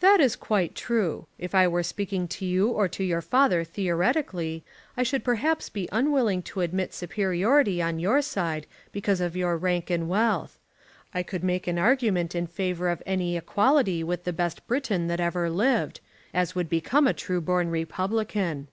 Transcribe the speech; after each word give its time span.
"That 0.00 0.20
is 0.20 0.36
quite 0.36 0.74
true. 0.74 1.26
If 1.38 1.54
I 1.54 1.68
were 1.68 1.82
speaking 1.82 2.26
to 2.28 2.46
you 2.46 2.68
or 2.70 2.88
to 2.88 3.04
your 3.04 3.20
father 3.20 3.62
theoretically 3.62 4.64
I 4.96 5.02
should 5.02 5.22
perhaps 5.22 5.68
be 5.68 5.86
unwilling 5.92 6.40
to 6.44 6.62
admit 6.62 6.94
superiority 6.94 7.82
on 7.82 7.98
your 7.98 8.22
side 8.22 8.66
because 8.90 9.20
of 9.20 9.36
your 9.36 9.58
rank 9.58 9.90
and 9.90 10.08
wealth. 10.08 10.58
I 11.12 11.22
could 11.22 11.44
make 11.44 11.66
an 11.66 11.78
argument 11.78 12.34
in 12.34 12.46
favour 12.46 12.88
of 12.88 13.02
any 13.04 13.36
equality 13.36 14.02
with 14.02 14.24
the 14.24 14.32
best 14.32 14.66
Briton 14.66 15.08
that 15.08 15.20
ever 15.20 15.50
lived, 15.50 16.00
as 16.32 16.54
would 16.54 16.70
become 16.70 17.06
a 17.06 17.12
true 17.12 17.42
born 17.42 17.68
Republican." 17.68 18.68